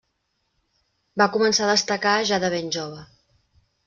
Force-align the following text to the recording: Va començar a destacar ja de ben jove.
Va 1.21 1.27
començar 1.35 1.67
a 1.67 1.71
destacar 1.71 2.13
ja 2.31 2.39
de 2.45 2.49
ben 2.55 2.73
jove. 2.77 3.05